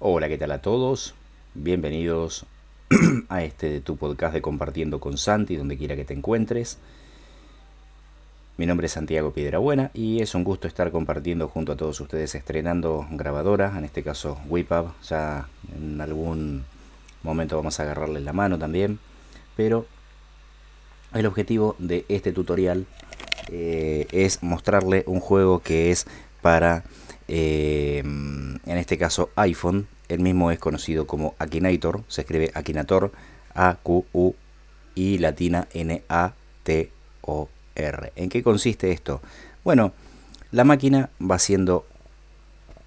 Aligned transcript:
Hola, 0.00 0.28
¿qué 0.28 0.38
tal 0.38 0.52
a 0.52 0.62
todos? 0.62 1.16
Bienvenidos 1.54 2.46
a 3.28 3.42
este 3.42 3.80
tu 3.80 3.96
podcast 3.96 4.32
de 4.32 4.40
Compartiendo 4.40 5.00
con 5.00 5.18
Santi, 5.18 5.56
donde 5.56 5.76
quiera 5.76 5.96
que 5.96 6.04
te 6.04 6.14
encuentres. 6.14 6.78
Mi 8.58 8.64
nombre 8.64 8.86
es 8.86 8.92
Santiago 8.92 9.32
Piedrabuena 9.32 9.90
y 9.94 10.22
es 10.22 10.36
un 10.36 10.44
gusto 10.44 10.68
estar 10.68 10.92
compartiendo 10.92 11.48
junto 11.48 11.72
a 11.72 11.76
todos 11.76 12.00
ustedes 12.00 12.36
estrenando 12.36 13.08
grabadoras, 13.10 13.76
en 13.76 13.84
este 13.84 14.04
caso 14.04 14.38
WIPAB, 14.48 14.86
ya 15.02 15.48
en 15.76 16.00
algún 16.00 16.64
momento 17.24 17.56
vamos 17.56 17.80
a 17.80 17.82
agarrarle 17.82 18.20
la 18.20 18.32
mano 18.32 18.56
también, 18.56 19.00
pero 19.56 19.84
el 21.12 21.26
objetivo 21.26 21.74
de 21.80 22.04
este 22.08 22.32
tutorial 22.32 22.86
eh, 23.50 24.06
es 24.12 24.44
mostrarle 24.44 25.02
un 25.08 25.18
juego 25.18 25.58
que 25.58 25.90
es 25.90 26.06
para 26.40 26.84
eh, 27.28 27.98
en 28.00 28.60
este 28.78 28.96
caso 28.98 29.30
iPhone, 29.36 29.86
el 30.08 30.20
mismo 30.20 30.50
es 30.50 30.58
conocido 30.58 31.06
como 31.06 31.34
Akinator, 31.38 32.02
se 32.08 32.22
escribe 32.22 32.50
Akinator, 32.54 33.12
A-Q-U 33.54 34.34
y 34.94 35.18
latina 35.18 35.68
N-A-T-O-R. 35.72 36.12
¿En 38.16 38.28
qué 38.30 38.42
consiste 38.42 38.90
esto? 38.90 39.20
Bueno, 39.62 39.92
la 40.50 40.64
máquina 40.64 41.10
va 41.20 41.36
haciendo 41.36 41.86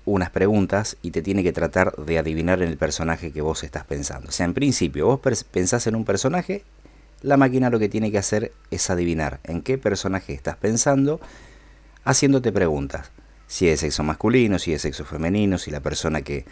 unas 0.05 0.32
preguntas 0.32 0.98
y 1.04 1.12
te 1.12 1.22
tiene 1.22 1.44
que 1.44 1.54
tratar 1.54 1.96
de 1.96 2.18
adivinar 2.18 2.63
en 2.63 2.70
el 2.70 2.77
personaje 2.77 3.32
que 3.32 3.41
vos 3.41 3.63
estás 3.63 3.86
pensando. 3.86 4.30
O 4.30 4.32
sea, 4.32 4.48
en 4.48 4.55
principio, 4.55 5.05
vos 5.05 5.20
pensás 5.44 5.86
en 5.86 5.96
un 5.96 6.05
personaje, 6.05 6.63
la 7.22 7.38
máquina 7.38 7.70
lo 7.70 7.77
que 7.77 7.90
tiene 7.90 8.12
que 8.12 8.18
hacer 8.18 8.52
es 8.72 8.90
adivinar 8.90 9.40
en 9.44 9.62
qué 9.62 9.77
personaje 9.77 10.34
estás 10.34 10.58
pensando, 10.58 11.22
haciéndote 12.04 12.52
preguntas 12.52 13.12
si 13.52 13.68
es 13.68 13.82
sexo 13.82 14.02
masculino, 14.04 14.58
si 14.60 14.72
es 14.72 14.82
sexo 14.82 15.04
femenino, 15.04 15.58
si 15.58 15.72
la 15.72 15.82
persona 15.82 16.22
que 16.22 16.46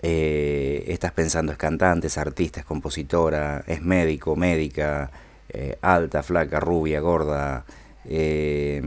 eh, 0.00 0.84
estás 0.86 1.10
pensando 1.10 1.50
es 1.50 1.58
cantante, 1.58 2.06
es 2.06 2.16
artista, 2.18 2.60
es 2.60 2.66
compositora, 2.66 3.64
es 3.66 3.82
médico, 3.82 4.36
médica, 4.36 5.10
eh, 5.48 5.76
alta, 5.82 6.22
flaca, 6.22 6.60
rubia, 6.60 7.00
gorda, 7.00 7.64
eh, 8.04 8.80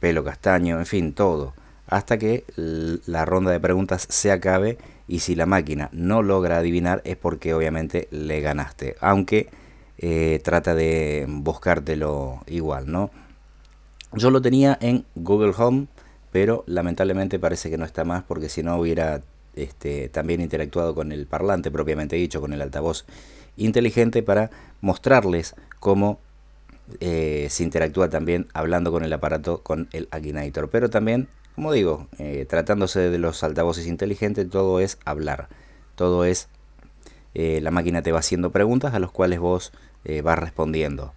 pelo 0.00 0.24
castaño, 0.24 0.80
en 0.80 0.86
fin, 0.86 1.12
todo. 1.12 1.54
Hasta 1.86 2.18
que 2.18 2.42
la 2.56 3.24
ronda 3.26 3.52
de 3.52 3.60
preguntas 3.60 4.08
se 4.10 4.32
acabe 4.32 4.76
y 5.06 5.20
si 5.20 5.36
la 5.36 5.46
máquina 5.46 5.88
no 5.92 6.20
logra 6.20 6.58
adivinar 6.58 7.00
es 7.04 7.16
porque 7.16 7.54
obviamente 7.54 8.08
le 8.10 8.40
ganaste. 8.40 8.96
Aunque 9.00 9.50
trata 10.42 10.74
de 10.74 11.26
buscártelo 11.28 12.42
igual, 12.48 12.90
¿no? 12.90 13.12
Yo 14.14 14.30
lo 14.32 14.42
tenía 14.42 14.76
en 14.80 15.04
Google 15.14 15.54
Home 15.56 15.86
pero 16.32 16.64
lamentablemente 16.66 17.38
parece 17.38 17.70
que 17.70 17.78
no 17.78 17.84
está 17.84 18.04
más 18.04 18.24
porque 18.24 18.48
si 18.48 18.62
no 18.62 18.76
hubiera 18.76 19.20
este, 19.54 20.08
también 20.08 20.40
interactuado 20.40 20.94
con 20.94 21.12
el 21.12 21.26
parlante 21.26 21.70
propiamente 21.70 22.16
dicho, 22.16 22.40
con 22.40 22.54
el 22.54 22.62
altavoz 22.62 23.04
inteligente 23.56 24.22
para 24.22 24.50
mostrarles 24.80 25.54
cómo 25.78 26.18
eh, 27.00 27.46
se 27.50 27.62
interactúa 27.62 28.08
también 28.08 28.48
hablando 28.54 28.90
con 28.90 29.04
el 29.04 29.12
aparato 29.12 29.62
con 29.62 29.88
el 29.92 30.08
Akinator. 30.10 30.70
Pero 30.70 30.88
también, 30.88 31.28
como 31.54 31.70
digo, 31.70 32.08
eh, 32.18 32.46
tratándose 32.48 33.10
de 33.10 33.18
los 33.18 33.44
altavoces 33.44 33.86
inteligentes, 33.86 34.48
todo 34.48 34.80
es 34.80 34.98
hablar, 35.04 35.48
todo 35.96 36.24
es 36.24 36.48
eh, 37.34 37.60
la 37.62 37.70
máquina 37.70 38.02
te 38.02 38.12
va 38.12 38.20
haciendo 38.20 38.50
preguntas 38.52 38.94
a 38.94 39.00
las 39.00 39.10
cuales 39.10 39.38
vos 39.38 39.72
vas 40.24 40.36
respondiendo, 40.36 41.14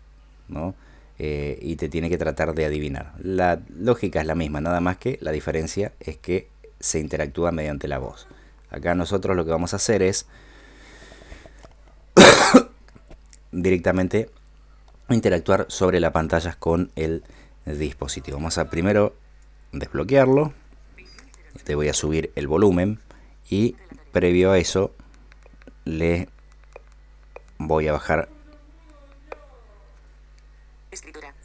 ¿no? 0.48 0.76
Eh, 1.18 1.58
y 1.62 1.78
te 1.78 1.88
tiene 1.88 2.10
que 2.10 2.18
tratar 2.18 2.54
de 2.54 2.66
adivinar. 2.66 3.14
La 3.20 3.62
lógica 3.70 4.20
es 4.20 4.28
la 4.28 4.36
misma, 4.36 4.60
nada 4.60 4.82
más 4.82 4.98
que 4.98 5.18
la 5.22 5.32
diferencia 5.32 5.94
es 6.02 6.18
que 6.18 6.50
se 6.80 7.00
interactúa 7.00 7.52
mediante 7.52 7.88
la 7.88 8.00
voz. 8.00 8.28
Acá 8.70 8.96
nosotros 8.96 9.36
lo 9.36 9.46
que 9.46 9.52
vamos 9.52 9.72
a 9.74 9.78
hacer 9.78 10.02
es 10.02 10.28
directamente 13.54 14.30
interactuar 15.10 15.68
sobre 15.70 16.02
las 16.02 16.12
pantallas 16.12 16.58
con 16.58 16.92
el 16.96 17.24
dispositivo. 17.66 18.38
Vamos 18.38 18.58
a 18.58 18.70
primero 18.70 19.16
desbloquearlo. 19.72 20.54
Te 21.64 21.76
voy 21.76 21.88
a 21.88 21.94
subir 21.94 22.34
el 22.36 22.48
volumen 22.48 23.00
y 23.50 23.78
previo 24.12 24.52
a 24.52 24.58
eso 24.58 24.94
le 25.86 26.28
voy 27.58 27.88
a 27.88 27.94
bajar 27.94 28.28
Escritura, 30.96 31.36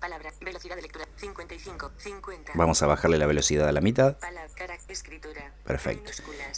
palabras, 0.00 0.38
velocidad 0.40 0.76
de 0.76 0.82
lectura, 0.82 1.06
55, 1.16 1.92
50. 1.96 2.52
Vamos 2.54 2.82
a 2.82 2.86
bajarle 2.86 3.18
la 3.18 3.26
velocidad 3.26 3.68
a 3.68 3.72
la 3.72 3.80
mitad. 3.80 4.16
Palabra, 4.18 4.78
escritura, 4.88 5.52
Perfecto. 5.64 6.10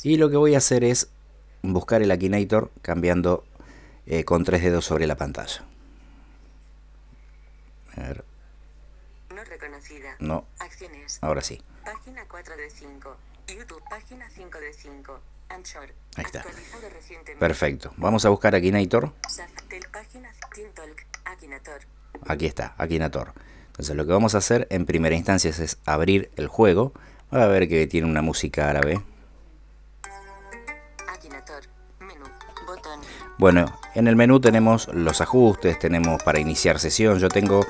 Y 0.02 0.16
lo 0.16 0.30
que 0.30 0.36
voy 0.36 0.54
a 0.54 0.58
hacer 0.58 0.84
es 0.84 1.08
buscar 1.62 2.02
el 2.02 2.10
Akinator 2.10 2.70
cambiando 2.80 3.44
eh, 4.06 4.24
con 4.24 4.44
tres 4.44 4.62
dedos 4.62 4.84
sobre 4.84 5.06
la 5.06 5.16
pantalla. 5.16 5.64
A 7.96 8.00
ver. 8.00 8.24
No 9.34 9.44
reconocida. 9.44 10.16
No. 10.18 10.46
Acciones. 10.58 11.18
Ahora 11.20 11.42
sí. 11.42 11.60
Página 11.84 12.24
4 12.28 12.56
de 12.56 12.70
5. 12.70 13.16
YouTube, 13.48 13.82
página 13.90 14.30
5 14.30 14.58
de 14.58 14.72
5. 14.72 15.20
Anchor. 15.50 15.92
Ahí 16.16 16.24
está. 16.24 16.44
Perfecto. 17.38 17.92
Vamos 17.96 18.24
a 18.24 18.30
buscar 18.30 18.54
Akinator. 18.54 19.12
Página 19.92 20.32
Akinator. 21.24 21.82
Aquí 22.26 22.46
está, 22.46 22.74
Akinator. 22.78 23.32
Entonces 23.68 23.96
lo 23.96 24.04
que 24.06 24.12
vamos 24.12 24.34
a 24.34 24.38
hacer 24.38 24.66
en 24.70 24.86
primera 24.86 25.14
instancia 25.14 25.50
es 25.50 25.78
abrir 25.86 26.30
el 26.36 26.46
juego. 26.48 26.92
A 27.30 27.46
ver 27.46 27.68
que 27.68 27.86
tiene 27.86 28.06
una 28.06 28.20
música 28.20 28.68
árabe. 28.68 29.00
Bueno, 33.38 33.66
en 33.94 34.06
el 34.06 34.14
menú 34.14 34.40
tenemos 34.40 34.88
los 34.88 35.20
ajustes, 35.20 35.78
tenemos 35.78 36.22
para 36.22 36.38
iniciar 36.38 36.78
sesión. 36.78 37.18
Yo 37.18 37.28
tengo 37.28 37.66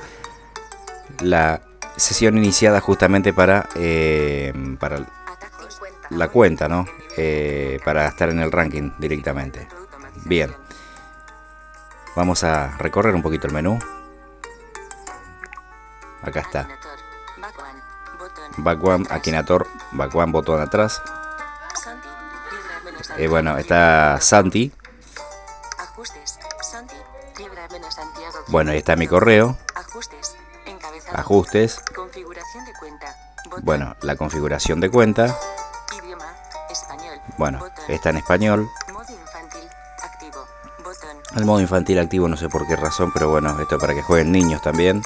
la 1.21 1.61
sesión 1.95 2.37
iniciada 2.37 2.81
justamente 2.81 3.33
para, 3.33 3.69
eh, 3.75 4.53
para 4.79 5.07
la 6.09 6.27
cuenta, 6.27 6.67
¿no? 6.67 6.85
Eh, 7.17 7.79
para 7.85 8.07
estar 8.07 8.29
en 8.29 8.39
el 8.39 8.51
ranking 8.51 8.91
directamente. 8.99 9.67
Bien. 10.25 10.51
Vamos 12.15 12.43
a 12.43 12.77
recorrer 12.77 13.15
un 13.15 13.21
poquito 13.21 13.47
el 13.47 13.53
menú. 13.53 13.79
Acá 16.23 16.39
está. 16.39 16.67
Back 18.57 18.83
one, 18.83 19.05
Akinator, 19.09 19.67
back 19.91 20.15
one, 20.15 20.31
botón 20.31 20.61
atrás. 20.61 21.01
Y 23.17 23.27
bueno, 23.27 23.57
está 23.57 24.19
Santi. 24.21 24.71
Bueno, 28.47 28.71
ahí 28.71 28.77
está 28.77 28.95
mi 28.95 29.07
correo. 29.07 29.57
Ajustes. 31.13 31.81
Bueno, 33.61 33.95
la 34.01 34.15
configuración 34.15 34.79
de 34.79 34.89
cuenta. 34.89 35.37
Bueno, 37.37 37.59
está 37.87 38.11
en 38.11 38.17
español. 38.17 38.69
El 41.35 41.45
modo 41.45 41.59
infantil 41.59 41.99
activo 41.99 42.27
no 42.27 42.37
sé 42.37 42.47
por 42.47 42.67
qué 42.67 42.75
razón, 42.75 43.11
pero 43.11 43.29
bueno, 43.29 43.59
esto 43.59 43.77
para 43.79 43.93
que 43.93 44.03
jueguen 44.03 44.31
niños 44.31 44.61
también 44.61 45.01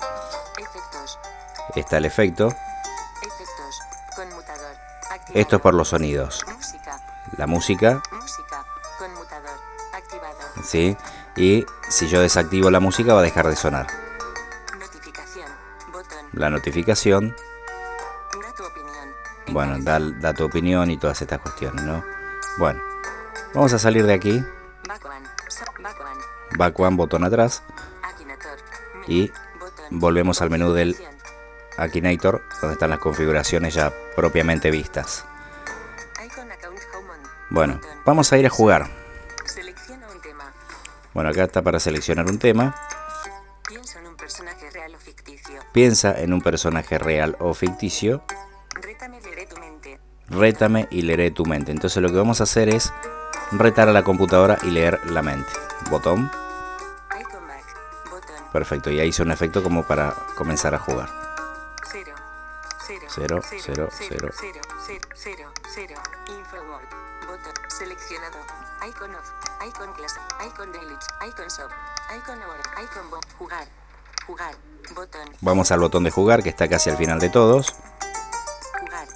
está 1.80 1.98
el 1.98 2.06
efecto. 2.06 2.50
Esto 5.34 5.56
es 5.58 5.62
por 5.62 5.74
los 5.74 5.90
sonidos. 5.90 6.46
La 7.38 7.48
música. 7.48 8.02
Sí. 10.64 10.98
Y 11.36 11.66
si 11.90 12.08
yo 12.08 12.22
desactivo 12.22 12.72
la 12.72 12.80
música 12.80 13.14
va 13.14 13.20
a 13.20 13.24
dejar 13.24 13.48
de 13.48 13.56
sonar. 13.56 13.88
La 16.34 16.50
notificación. 16.50 17.36
Bueno, 19.50 19.78
da, 19.80 20.00
da 20.00 20.34
tu 20.34 20.46
opinión 20.46 20.92
y 20.92 20.98
todas 20.98 21.22
estas 21.22 21.40
cuestiones, 21.40 21.84
¿no? 21.84 22.04
Bueno, 22.57 22.81
vamos 23.54 23.74
a 23.74 23.80
salir 23.80 24.06
de 24.06 24.13
aquí. 24.13 24.44
Back 26.57 26.80
one, 26.80 26.96
botón 26.96 27.24
atrás. 27.24 27.63
Y 29.07 29.31
volvemos 29.90 30.42
al 30.42 30.50
menú 30.50 30.74
del 30.74 30.98
Akinator, 31.77 32.44
donde 32.62 32.74
están 32.74 32.89
las 32.89 33.00
configuraciones 33.00 33.74
ya 33.74 33.94
propiamente 34.15 34.71
vistas. 34.71 35.25
Bueno, 37.50 37.79
vamos 38.06 38.31
a 38.33 38.38
ir 38.38 38.45
a 38.45 38.50
jugar. 38.50 38.89
Bueno, 41.13 41.29
acá 41.29 41.45
está 41.45 41.62
para 41.62 41.79
seleccionar 41.79 42.25
un 42.25 42.38
tema. 42.38 42.75
Piensa 43.68 44.00
en 44.00 44.07
un 44.07 44.15
personaje 44.15 44.69
real 44.69 44.94
o 44.94 44.97
ficticio. 45.00 45.62
Piensa. 45.71 46.15
Rétame, 48.81 49.21
leeré 49.21 49.45
tu 49.45 49.57
mente. 49.57 50.00
Rétame 50.29 50.88
y 50.91 51.01
leeré 51.03 51.31
tu 51.31 51.45
mente. 51.45 51.71
Entonces 51.71 52.01
lo 52.03 52.09
que 52.09 52.18
vamos 52.18 52.41
a 52.41 52.44
hacer 52.44 52.69
es 52.69 52.94
retar 53.51 53.89
a 53.89 53.94
la 53.94 54.03
computadora 54.03 54.57
y 54.63 54.71
leer 54.71 55.00
la 55.09 55.21
mente. 55.21 55.50
Botón. 55.89 56.29
Perfecto, 58.51 58.89
y 58.89 59.00
ahí 59.00 59.09
hizo 59.09 59.24
un 59.24 59.31
efecto 59.31 59.62
como 59.62 59.83
para 59.83 60.13
comenzar 60.35 60.74
a 60.74 60.79
jugar. 60.79 61.26
0, 63.18 63.42
0, 63.42 63.90
0, 63.92 64.30
0, 64.31 64.62
0, 64.86 65.02
0, 65.16 65.52
0. 65.74 65.96
Infoword. 66.28 66.86
Botón. 67.28 67.54
Seleccionado. 67.69 68.38
Icon 68.88 69.16
off. 69.16 69.31
Icon 69.68 69.92
class. 69.94 70.19
Icon 70.46 70.72
delete. 70.72 71.06
Icon 71.28 71.48
shop. 71.48 71.72
Icon 72.16 72.40
hour. 72.44 72.60
Icon 72.84 73.10
bo- 73.10 73.19
Jugar. 73.40 73.68
Jugar. 74.28 74.56
Botón. 74.94 75.28
Vamos 75.42 75.72
al 75.72 75.80
botón 75.80 76.04
de 76.04 76.12
jugar 76.12 76.44
que 76.44 76.50
está 76.50 76.69
casi 76.69 76.90
al 76.92 76.98
final 76.98 77.19
de 77.19 77.30
todos. 77.30 77.74
Jugar. 78.80 79.08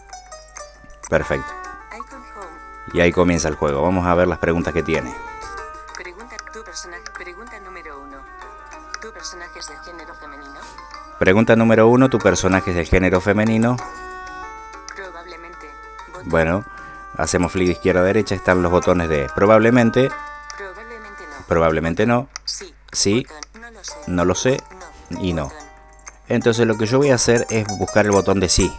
Perfecto. 1.10 1.54
Icon 1.96 2.22
home. 2.36 2.60
Y 2.94 3.02
ahí 3.02 3.12
comienza 3.12 3.48
el 3.50 3.56
juego. 3.56 3.84
Vamos 3.84 4.06
a 4.08 4.16
ver 4.16 4.28
las 4.28 4.40
preguntas 4.40 4.74
que 4.74 4.82
tiene. 4.84 5.16
Pregunta. 5.96 6.36
Tu 6.52 6.64
personaje. 6.64 7.04
Pregunta 7.14 7.60
número 7.60 8.02
1. 8.02 8.18
¿Tu 9.00 9.12
personaje 9.14 9.60
es 9.60 9.68
de 9.68 9.78
género 9.80 10.14
femenino? 10.16 10.60
Pregunta 11.22 11.56
número 11.56 11.88
uno, 11.88 12.10
¿tu 12.10 12.18
personaje 12.18 12.72
es 12.72 12.76
de 12.76 12.84
género 12.84 13.22
femenino? 13.22 13.78
Probablemente. 14.96 15.68
Botón. 16.14 16.30
Bueno, 16.30 16.66
hacemos 17.16 17.52
flick 17.52 17.68
de 17.68 17.74
izquierda 17.74 18.02
a 18.02 18.06
derecha, 18.06 18.34
están 18.34 18.64
los 18.64 18.72
botones 18.72 19.08
de 19.08 19.30
probablemente, 19.36 20.10
Probablemente 20.58 21.24
no. 21.28 21.46
probablemente 21.48 22.06
no, 22.08 22.28
Sí. 22.44 22.74
Sí. 22.92 23.28
Botón. 23.54 23.62
No 23.62 23.70
lo 23.72 23.84
sé. 23.84 23.96
no 24.08 24.26
lo 24.26 24.34
sé 24.36 24.64
No. 25.12 25.22
y 25.22 25.34
no. 25.34 25.44
Botón. 25.44 25.58
Entonces 26.28 26.66
lo 26.66 26.76
que 26.76 26.88
yo 26.88 26.98
voy 26.98 27.12
a 27.12 27.16
hacer 27.16 27.46
es 27.52 27.68
buscar 27.78 28.08
el 28.08 28.14
botón 28.14 28.40
de 28.40 28.50
sí. 28.50 28.76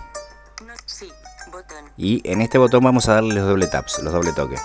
No. 0.67 0.75
Sí. 0.85 1.13
Botón. 1.53 1.93
Y 1.97 2.29
en 2.29 2.43
este 2.43 2.59
botón 2.59 2.83
vamos 2.83 3.09
a 3.09 3.15
darle 3.15 3.35
los 3.35 3.47
doble 3.47 3.69
taps, 3.69 4.01
los 4.03 4.13
doble 4.13 4.33
toques. 4.33 4.61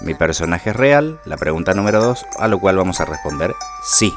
Mi 0.00 0.14
personaje 0.14 0.70
es 0.70 0.76
real, 0.76 1.20
la 1.24 1.36
pregunta 1.36 1.74
número 1.74 2.02
dos, 2.02 2.26
a 2.38 2.48
lo 2.48 2.58
cual 2.58 2.76
vamos 2.76 3.00
a 3.00 3.04
responder 3.04 3.54
sí. 3.84 4.12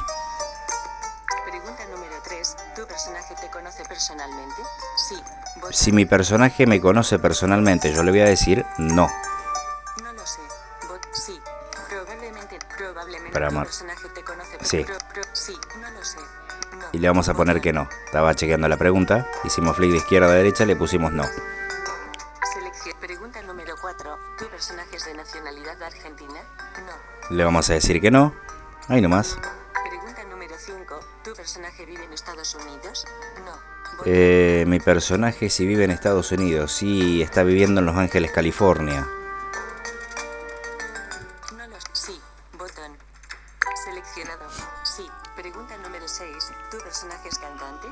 Pregunta 1.48 1.82
número 1.92 2.14
3. 2.24 2.56
¿Tu 2.76 2.86
personaje 2.86 3.34
te 3.40 3.48
conoce 3.50 3.84
personalmente? 3.84 4.62
Sí. 5.08 5.16
Botón. 5.56 5.72
Si 5.72 5.92
mi 5.92 6.04
personaje 6.04 6.66
me 6.66 6.80
conoce 6.80 7.18
personalmente, 7.18 7.92
yo 7.92 8.02
le 8.02 8.10
voy 8.10 8.20
a 8.20 8.24
decir 8.26 8.64
no. 8.78 9.10
No 10.02 10.12
lo 10.12 10.26
sé. 10.26 10.40
Bot. 10.88 11.06
Sí. 11.12 11.40
Probablemente. 11.88 12.58
Probablemente 12.76 13.32
Para 13.32 13.48
tu 13.48 13.56
personaje 13.56 14.08
te 14.14 14.22
conoce 14.24 14.56
Sí. 14.62 14.84
pro- 14.84 14.98
pro- 15.12 15.22
sí. 15.32 15.56
No 15.80 15.90
lo 15.90 16.04
sé. 16.04 16.18
No. 16.76 16.84
Y 16.92 16.98
le 16.98 17.08
vamos 17.08 17.28
a 17.28 17.34
poner 17.34 17.60
que 17.60 17.72
no. 17.72 17.88
Estaba 18.06 18.34
chequeando 18.34 18.68
la 18.68 18.76
pregunta, 18.76 19.26
hicimos 19.44 19.76
flick 19.76 19.90
de 19.92 19.96
izquierda 19.98 20.28
a 20.28 20.32
derecha, 20.34 20.64
le 20.66 20.76
pusimos 20.76 21.12
no. 21.12 21.24
¿Tu 24.38 24.46
personaje 24.48 24.96
es 24.96 25.04
de 25.04 25.14
nacionalidad 25.14 25.82
argentina? 25.82 26.40
No. 26.86 27.34
Le 27.36 27.44
vamos 27.44 27.68
a 27.70 27.74
decir 27.74 28.00
que 28.00 28.10
no. 28.10 28.34
Ahí 28.86 29.00
nomás. 29.00 29.36
Pregunta 29.88 30.22
número 30.30 30.54
5. 30.56 31.00
¿Tu 31.24 31.32
personaje 31.34 31.84
vive 31.84 32.04
en 32.04 32.12
Estados 32.12 32.54
Unidos? 32.54 33.04
No. 33.44 33.52
Eh, 34.04 34.64
mi 34.68 34.78
personaje 34.78 35.50
si 35.50 35.66
vive 35.66 35.82
en 35.84 35.90
Estados 35.90 36.30
Unidos, 36.30 36.70
sí, 36.72 37.20
está 37.20 37.42
viviendo 37.42 37.80
en 37.80 37.86
Los 37.86 37.96
Ángeles, 37.96 38.30
California. 38.30 39.08
No 41.56 41.64
Sí. 41.92 42.20
Botón. 42.52 42.96
Seleccionado. 43.84 44.48
Sí. 44.84 45.08
Pregunta 45.34 45.76
número 45.78 46.06
6. 46.06 46.52
¿Tu 46.70 46.78
personaje 46.78 47.28
es 47.28 47.38
cantante? 47.38 47.88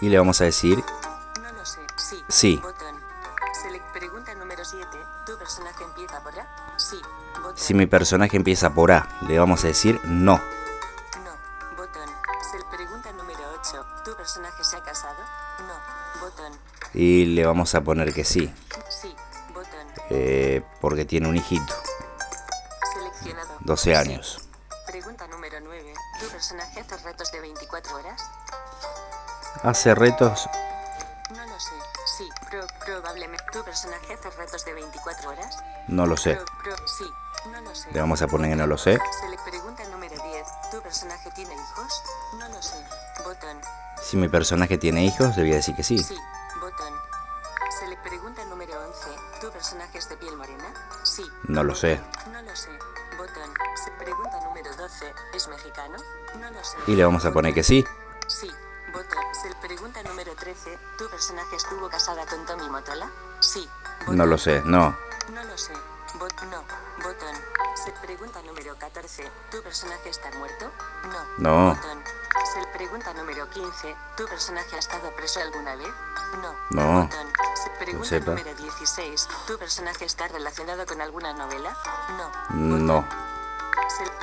Y 0.00 0.08
le 0.08 0.18
vamos 0.18 0.40
a 0.40 0.44
decir 0.44 0.82
No 1.40 1.52
lo 1.52 1.64
sé. 1.64 1.80
Sí. 1.96 2.24
Sí. 2.28 2.60
Botón. 2.60 3.07
Selec- 3.68 3.92
pregunta 3.92 4.34
número 4.34 4.64
7. 4.64 4.86
¿Tu 5.26 5.36
personaje 5.36 5.84
empieza 5.84 6.20
por 6.22 6.38
A? 6.38 6.46
Sí. 6.78 7.00
Botón. 7.34 7.56
si 7.56 7.74
mi 7.74 7.86
personaje 7.86 8.36
empieza 8.36 8.70
por 8.70 8.90
A, 8.92 9.06
le 9.28 9.38
vamos 9.38 9.62
a 9.64 9.66
decir 9.68 10.00
no. 10.04 10.36
No. 11.22 11.76
Botón. 11.76 12.08
Sel- 12.50 12.68
pregunta 12.70 13.12
número 13.12 13.40
8. 13.60 13.84
¿Tu 14.04 14.16
personaje 14.16 14.64
se 14.64 14.76
ha 14.76 14.82
casado? 14.82 15.18
No. 15.66 16.20
Botón. 16.20 16.52
Y 16.94 17.26
le 17.26 17.44
vamos 17.44 17.74
a 17.74 17.82
poner 17.82 18.14
que 18.14 18.24
sí, 18.24 18.52
Sí. 18.88 19.14
Botón. 19.52 19.86
eh, 20.10 20.64
porque 20.80 21.04
tiene 21.04 21.28
un 21.28 21.36
hijito, 21.36 21.74
Seleccionado. 22.94 23.50
12 23.60 23.90
Sí. 23.90 23.94
años. 23.94 24.38
Pregunta 24.86 25.26
número 25.28 25.60
9. 25.60 25.92
¿Tu 26.20 26.26
personaje 26.28 26.80
hace 26.80 26.96
retos 26.96 27.30
de 27.32 27.40
24 27.40 27.96
horas? 27.96 28.22
Hace 29.62 29.94
retos, 29.94 30.48
¿Tu 33.52 33.64
personaje 33.64 34.12
hace 34.14 34.30
retos 34.30 34.64
de 34.64 34.74
24 34.74 35.30
horas? 35.30 35.58
no 35.88 36.06
lo 36.06 36.16
sé. 36.16 36.34
Pro- 36.34 36.44
pro- 36.76 36.88
sí, 36.88 37.10
no 37.50 37.60
lo 37.62 37.74
sé. 37.74 37.90
Le 37.92 38.00
vamos 38.00 38.20
a 38.20 38.26
poner 38.26 38.50
que 38.50 38.56
no 38.56 38.66
lo 38.66 38.76
sé. 38.76 38.98
Se 39.20 39.28
le 39.28 39.38
pregunta 39.38 39.82
número 39.88 40.14
10. 40.22 40.46
¿Tu 40.70 40.82
personaje 40.82 41.30
tiene 41.30 41.54
hijos? 41.54 42.02
No 42.38 42.48
lo 42.48 42.60
sé. 42.62 42.76
Botón. 43.24 43.60
Si 44.02 44.16
mi 44.16 44.28
personaje 44.28 44.76
tiene 44.76 45.04
hijos, 45.04 45.34
le 45.36 45.42
voy 45.44 45.52
a 45.52 45.56
decir 45.56 45.74
que 45.74 45.82
sí. 45.82 45.98
Sí. 45.98 46.16
Botón. 46.60 46.92
Se 47.80 47.86
le 47.88 47.96
pregunta 47.98 48.44
número 48.44 48.74
11. 48.86 49.08
¿Tu 49.40 49.50
personaje 49.50 49.96
es 49.98 50.08
de 50.10 50.16
piel 50.18 50.36
morena? 50.36 50.66
Sí. 51.04 51.24
No 51.44 51.64
lo 51.64 51.74
sé. 51.74 52.00
No 52.30 52.42
lo 52.42 52.54
sé. 52.54 52.70
Botón. 53.16 53.50
Se 53.82 53.90
pregunta 53.92 54.38
número 54.44 54.74
12. 54.76 55.14
¿Es 55.34 55.48
mexicano? 55.48 55.96
No 56.38 56.50
lo 56.50 56.62
sé. 56.62 56.76
Y 56.86 56.96
le 56.96 57.04
vamos 57.04 57.24
a 57.24 57.32
poner 57.32 57.54
que 57.54 57.62
sí. 57.62 57.84
Sí. 58.26 58.50
Botón. 58.98 59.22
Le 59.44 59.54
pregunta 59.68 60.02
número 60.02 60.34
13. 60.34 60.76
¿Tu 60.98 61.08
personaje 61.08 61.54
estuvo 61.54 61.88
casada 61.88 62.26
con 62.26 62.44
Tommy 62.46 62.68
Motola? 62.68 63.08
Sí. 63.38 63.68
No 64.08 64.26
lo 64.26 64.36
sé, 64.36 64.60
no. 64.64 64.96
No 65.32 65.44
lo 65.44 65.56
sé. 65.56 65.72
Bot 66.18 66.34
no. 66.50 66.64
Botón. 67.04 67.36
Se 67.76 67.92
pregunta 68.04 68.42
número 68.42 68.76
14. 68.76 69.30
¿Tu 69.52 69.62
personaje 69.62 70.08
está 70.08 70.32
muerto? 70.32 70.72
No. 71.04 71.38
No. 71.38 71.74
Botón. 71.76 72.02
Se 72.52 72.66
pregunta 72.76 73.14
número 73.14 73.48
15. 73.48 73.96
¿Tu 74.16 74.26
personaje 74.26 74.74
ha 74.74 74.78
estado 74.80 75.14
preso 75.14 75.40
alguna 75.42 75.76
vez? 75.76 75.94
No. 76.42 76.56
No. 76.70 77.02
Botón. 77.04 77.32
Se 77.54 77.70
pregunta 77.84 78.08
sepa. 78.08 78.32
número 78.32 78.52
16. 78.56 79.28
¿Tu 79.46 79.58
personaje 79.58 80.06
está 80.06 80.26
relacionado 80.26 80.84
con 80.86 81.00
alguna 81.00 81.34
novela? 81.34 81.76
No. 82.16 82.78
No. 82.78 83.27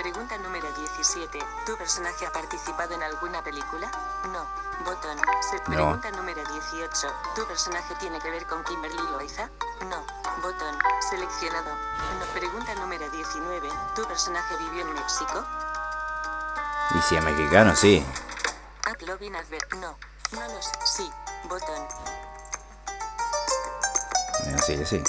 Pregunta 0.05 0.37
número 0.37 0.71
17. 0.71 1.39
¿Tu 1.65 1.77
personaje 1.77 2.27
ha 2.27 2.31
participado 2.31 2.93
en 2.93 3.01
alguna 3.01 3.43
película? 3.43 3.89
No. 4.31 4.45
Botón. 4.85 5.17
Se 5.49 5.57
pregunta 5.61 6.11
número 6.11 6.43
18. 6.45 7.07
¿Tu 7.33 7.47
personaje 7.47 7.95
tiene 7.95 8.19
que 8.19 8.29
ver 8.29 8.45
con 8.45 8.63
Kimberly 8.65 9.01
Loaiza? 9.09 9.49
No. 9.89 10.05
Botón. 10.43 10.77
Seleccionado. 11.09 11.71
No. 12.19 12.25
Pregunta 12.35 12.75
número 12.75 13.09
19. 13.09 13.67
¿Tu 13.95 14.07
personaje 14.07 14.55
vivió 14.57 14.81
en 14.81 14.93
México? 14.93 15.43
Y 16.91 17.01
si 17.01 17.15
es 17.15 17.23
mexicano, 17.23 17.75
sí. 17.75 18.05
Advert. 18.85 19.73
No. 19.73 19.97
No 20.33 20.47
lo 20.47 20.61
sé. 20.61 20.71
Sí. 20.85 21.11
Botón. 21.45 21.87
Que 24.67 24.85
sí. 24.85 25.03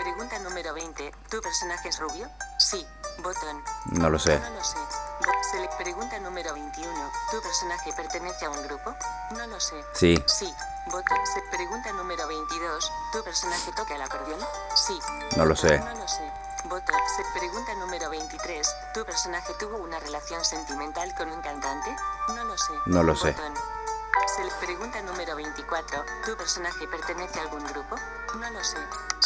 Pregunta 0.00 0.38
número 0.38 0.74
20. 0.74 1.12
¿Tu 1.28 1.40
personaje 1.40 1.88
es 1.88 1.98
rubio? 1.98 2.30
Sí. 2.60 2.86
Botón. 3.18 3.62
No 3.86 4.08
lo 4.10 4.18
sé. 4.18 4.38
No 4.38 4.50
lo 4.50 4.64
sé. 4.64 4.78
Bo- 4.78 5.42
Se 5.50 5.58
le 5.60 5.68
pregunta 5.76 6.18
número 6.20 6.52
21. 6.54 7.10
¿Tu 7.30 7.40
personaje 7.42 7.92
pertenece 7.92 8.44
a 8.46 8.50
un 8.50 8.62
grupo? 8.62 8.94
No 9.32 9.46
lo 9.46 9.60
sé. 9.60 9.84
Sí. 9.94 10.22
Sí. 10.26 10.52
Botón. 10.86 11.18
Se 11.34 11.42
pregunta 11.56 11.92
número 11.92 12.26
22. 12.26 12.92
¿Tu 13.12 13.22
personaje 13.22 13.72
toca 13.72 13.94
el 13.94 14.02
acordeón? 14.02 14.40
Sí. 14.74 14.98
No 15.36 15.44
lo 15.44 15.54
sé. 15.56 15.78
No 15.78 15.94
lo 15.94 16.08
sé. 16.08 16.32
Botón. 16.64 16.96
Se 17.16 17.38
pregunta 17.38 17.74
número 17.74 18.08
23. 18.10 18.74
¿Tu 18.94 19.04
personaje 19.04 19.52
tuvo 19.58 19.76
una 19.78 19.98
relación 20.00 20.44
sentimental 20.44 21.14
con 21.14 21.30
un 21.30 21.40
cantante? 21.42 21.94
No 22.28 22.44
lo 22.44 22.56
sé. 22.56 22.72
No 22.86 23.02
lo 23.02 23.14
sé. 23.16 23.32
Botón. 23.32 23.54
Se 24.36 24.44
le 24.44 24.50
pregunta 24.52 25.02
número 25.02 25.36
24. 25.36 26.04
¿Tu 26.24 26.36
personaje 26.36 26.86
pertenece 26.88 27.38
a 27.38 27.42
algún 27.42 27.64
grupo? 27.66 27.96
No 28.36 28.50
lo 28.50 28.62
sé. 28.64 28.78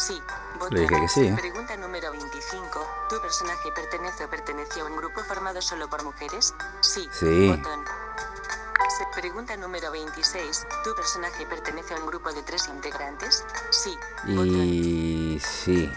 Sí. 0.06 0.22
Botón. 0.58 0.74
Le 0.74 0.80
dije 0.80 1.00
que 1.00 1.08
sí, 1.08 1.26
¿eh? 1.28 1.34
Pregunta 1.34 1.76
número 1.78 2.10
25. 2.10 3.06
¿Tu 3.08 3.20
personaje 3.22 3.72
pertenece 3.72 4.24
o 4.24 4.28
perteneció 4.28 4.84
a 4.84 4.88
un 4.88 4.96
grupo 4.98 5.22
formado 5.24 5.62
solo 5.62 5.88
por 5.88 6.04
mujeres? 6.04 6.52
Sí. 6.80 7.08
Sí. 7.10 7.48
Botón. 7.48 7.84
Pregunta 9.14 9.56
número 9.56 9.90
26. 9.92 10.66
¿Tu 10.84 10.94
personaje 10.94 11.46
pertenece 11.46 11.94
a 11.94 11.96
un 11.96 12.06
grupo 12.06 12.30
de 12.32 12.42
tres 12.42 12.68
integrantes? 12.68 13.44
Sí. 13.70 13.96
Botón. 14.24 14.46
Y 14.62 15.40
sí. 15.40 15.90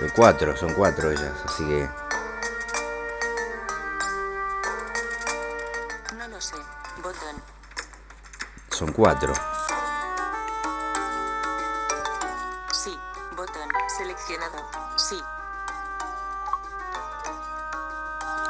De 0.00 0.10
cuatro, 0.14 0.56
son 0.56 0.72
cuatro 0.74 1.10
ellas, 1.10 1.34
así 1.46 1.64
que 1.66 1.88
No 6.16 6.28
lo 6.28 6.40
sé. 6.40 6.56
Botón. 7.02 7.42
son 8.70 8.92
cuatro. 8.92 9.32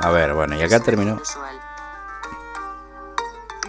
A 0.06 0.10
ver, 0.10 0.34
bueno, 0.34 0.54
y 0.54 0.62
acá 0.62 0.78
terminó. 0.78 1.20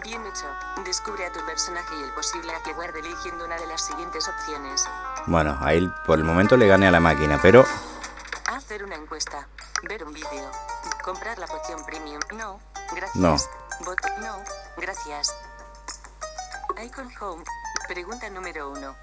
Bien 0.03 0.23
hecho. 0.27 0.45
Descubre 0.85 1.25
a 1.25 1.31
tu 1.31 1.43
personaje 1.47 1.95
y 1.99 2.03
el 2.03 2.13
posible 2.13 2.53
eligiendo 2.95 3.43
una 3.43 3.55
de 3.55 3.65
las 3.65 3.83
siguientes 3.83 4.27
opciones. 4.27 4.87
Bueno, 5.25 5.57
ahí 5.61 5.91
por 6.05 6.19
el 6.19 6.23
momento 6.23 6.55
le 6.55 6.67
gané 6.67 6.87
a 6.87 6.91
la 6.91 6.99
máquina, 6.99 7.39
pero 7.41 7.65
Hacer 8.45 8.83
una 8.83 8.97
encuesta. 8.97 9.47
Ver 9.89 10.03
un 10.03 10.13
vídeo. 10.13 10.51
Comprar 11.03 11.39
la 11.39 11.47
poción 11.47 11.83
premium. 11.83 12.19
No. 12.35 12.59
Gracias. 12.95 13.49
No. 14.21 14.37
Gracias. 14.77 15.35
Icon 16.85 17.09
Home. 17.19 17.43
Pregunta 17.87 18.29
número 18.29 18.69
uno. 18.69 18.95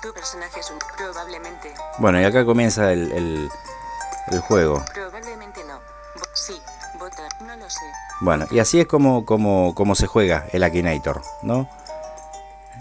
Tu 0.00 0.10
personaje 0.14 0.60
es 0.60 0.70
un... 0.70 0.78
Probablemente. 0.96 1.74
Bueno, 1.98 2.18
y 2.18 2.24
acá 2.24 2.46
comienza 2.46 2.92
el, 2.92 3.12
el, 3.12 3.50
el 4.28 4.40
juego. 4.40 4.82
Lo 7.56 7.68
sé. 7.68 7.84
Bueno, 8.20 8.46
y 8.50 8.58
así 8.58 8.80
es 8.80 8.86
como, 8.86 9.24
como, 9.24 9.74
como 9.74 9.94
se 9.94 10.06
juega 10.06 10.46
el 10.52 10.62
Akinator, 10.62 11.22
¿no? 11.42 11.68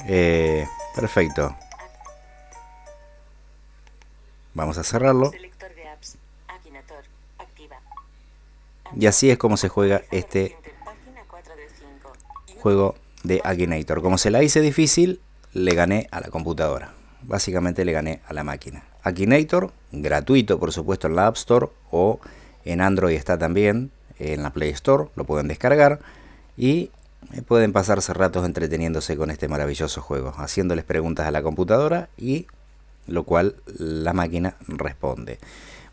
Eh, 0.08 0.68
perfecto. 0.96 1.56
Vamos 4.54 4.78
a 4.78 4.84
cerrarlo. 4.84 5.32
Y 8.98 9.08
así 9.08 9.30
es 9.30 9.38
como 9.38 9.58
se 9.58 9.68
juega 9.68 10.04
este 10.12 10.56
Página 10.86 11.22
4 11.30 11.56
de 11.56 11.70
5. 11.70 12.14
juego 12.62 12.96
de 13.24 13.42
Akinator. 13.44 14.02
Como 14.02 14.18
se 14.18 14.32
la 14.32 14.42
hice 14.42 14.62
difícil, 14.62 15.20
le 15.54 15.76
gané 15.76 16.08
a 16.12 16.22
la 16.22 16.30
computadora. 16.30 16.94
Básicamente 17.24 17.84
le 17.84 17.92
gané 17.92 18.22
a 18.28 18.34
la 18.34 18.44
máquina. 18.44 18.84
Akinator, 19.04 19.72
gratuito 19.92 20.60
por 20.60 20.72
supuesto 20.72 21.08
en 21.08 21.16
la 21.16 21.28
App 21.28 21.36
Store 21.36 21.68
o 21.92 22.20
en 22.64 22.82
Android 22.82 23.16
está 23.16 23.38
también, 23.38 23.92
en 24.20 24.44
la 24.44 24.52
Play 24.52 24.70
Store, 24.70 25.10
lo 25.16 25.26
pueden 25.26 25.48
descargar 25.48 26.00
y 26.58 26.92
eh, 27.34 27.42
pueden 27.42 27.74
pasarse 27.74 28.14
ratos 28.14 28.46
entreteniéndose 28.46 29.18
con 29.18 29.32
este 29.32 29.48
maravilloso 29.48 30.02
juego, 30.02 30.34
haciéndoles 30.38 30.86
preguntas 30.86 31.28
a 31.28 31.32
la 31.32 31.42
computadora 31.42 32.10
y 32.18 32.48
lo 33.08 33.24
cual 33.24 33.56
la 33.78 34.14
máquina 34.14 34.56
responde. 34.68 35.40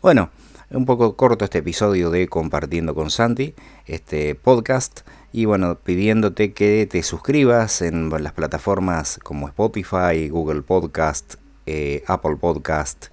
Bueno, 0.01 0.31
un 0.71 0.85
poco 0.85 1.15
corto 1.15 1.45
este 1.45 1.59
episodio 1.59 2.09
de 2.09 2.27
Compartiendo 2.27 2.95
con 2.95 3.09
Santi, 3.11 3.53
este 3.85 4.35
podcast, 4.35 5.01
y 5.31 5.45
bueno, 5.45 5.75
pidiéndote 5.75 6.53
que 6.53 6.87
te 6.89 7.03
suscribas 7.03 7.81
en 7.81 8.09
las 8.09 8.33
plataformas 8.33 9.19
como 9.23 9.47
Spotify, 9.47 10.29
Google 10.29 10.61
Podcast, 10.61 11.35
eh, 11.65 12.03
Apple 12.07 12.37
Podcast, 12.37 13.07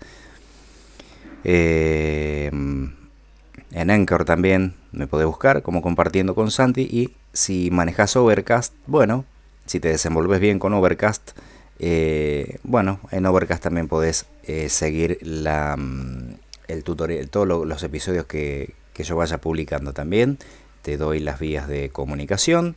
eh, 1.44 2.50
en 2.52 3.90
Anchor 3.90 4.24
también 4.24 4.79
me 4.92 5.06
podés 5.06 5.26
buscar 5.26 5.62
como 5.62 5.82
Compartiendo 5.82 6.34
con 6.34 6.50
Santi, 6.50 6.82
y 6.82 7.14
si 7.32 7.70
manejas 7.70 8.16
Overcast, 8.16 8.74
bueno, 8.86 9.24
si 9.66 9.80
te 9.80 9.88
desenvolves 9.88 10.40
bien 10.40 10.58
con 10.58 10.74
Overcast, 10.74 11.30
eh, 11.78 12.58
bueno, 12.62 13.00
en 13.10 13.26
Overcast 13.26 13.62
también 13.62 13.88
podés 13.88 14.26
eh, 14.44 14.68
seguir 14.68 15.18
la, 15.22 15.76
mm, 15.78 16.34
el 16.68 16.84
tutorial, 16.84 17.28
todos 17.30 17.46
lo- 17.48 17.64
los 17.64 17.82
episodios 17.82 18.26
que, 18.26 18.74
que 18.92 19.04
yo 19.04 19.16
vaya 19.16 19.38
publicando 19.38 19.92
también. 19.92 20.38
Te 20.82 20.96
doy 20.96 21.20
las 21.20 21.38
vías 21.38 21.68
de 21.68 21.90
comunicación, 21.90 22.74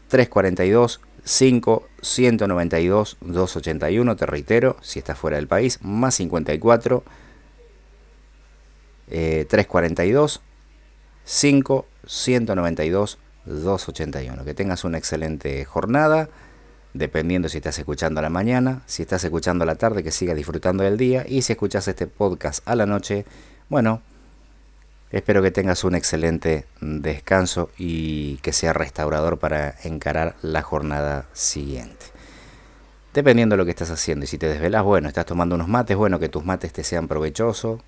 342 0.10 1.02
5 1.24 1.88
192 2.02 3.18
281, 3.22 4.16
te 4.16 4.26
reitero, 4.26 4.78
si 4.82 5.00
estás 5.00 5.18
fuera 5.18 5.38
del 5.38 5.48
país, 5.48 5.80
más 5.82 6.16
54 6.16 7.04
eh, 9.12 9.46
342 9.50 10.42
5 11.24 11.86
192 12.06 13.20
281. 13.46 14.46
Que 14.46 14.54
tengas 14.54 14.84
una 14.84 14.98
excelente 14.98 15.66
jornada, 15.66 16.30
dependiendo 16.94 17.50
si 17.50 17.58
estás 17.58 17.78
escuchando 17.80 18.20
a 18.20 18.24
la 18.24 18.30
mañana, 18.30 18.82
si 18.86 19.04
estás 19.04 19.24
escuchando 19.24 19.64
a 19.64 19.68
la 19.68 19.76
tarde, 19.76 20.04
que 20.04 20.12
sigas 20.12 20.36
disfrutando 20.36 20.84
del 20.84 20.98
día, 20.98 21.26
y 21.28 21.42
si 21.42 21.54
escuchas 21.54 21.88
este 21.88 22.08
podcast 22.08 22.68
a 22.68 22.76
la 22.76 22.86
noche, 22.86 23.26
bueno, 23.70 24.02
Espero 25.12 25.42
que 25.42 25.50
tengas 25.50 25.84
un 25.84 25.96
excelente 25.96 26.66
descanso 26.82 27.72
y 27.78 28.38
que 28.38 28.54
sea 28.54 28.74
restaurador 28.74 29.40
para 29.40 29.76
encarar 29.84 30.36
la 30.44 30.62
jornada 30.62 31.26
siguiente. 31.34 32.06
Dependiendo 33.14 33.54
de 33.54 33.58
lo 33.58 33.66
que 33.66 33.72
estás 33.72 33.90
haciendo 33.90 34.26
y 34.26 34.28
si 34.28 34.38
te 34.38 34.48
desvelas, 34.48 34.84
bueno, 34.84 35.08
estás 35.08 35.26
tomando 35.26 35.56
unos 35.56 35.68
mates, 35.68 35.98
bueno, 35.98 36.20
que 36.20 36.30
tus 36.30 36.46
mates 36.46 36.72
te 36.74 36.84
sean 36.84 37.08
provechosos. 37.08 37.82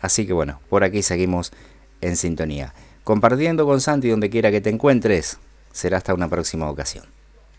Así 0.00 0.26
que 0.26 0.32
bueno, 0.32 0.60
por 0.70 0.84
aquí 0.84 1.02
seguimos 1.02 1.52
en 2.00 2.16
sintonía. 2.16 2.72
Compartiendo 3.04 3.66
con 3.66 3.82
Santi 3.82 4.08
donde 4.08 4.30
quiera 4.30 4.50
que 4.50 4.62
te 4.62 4.70
encuentres. 4.70 5.38
Será 5.70 5.98
hasta 5.98 6.14
una 6.14 6.28
próxima 6.28 6.70
ocasión. 6.70 7.15